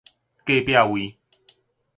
[0.43, 1.19] 隔壁位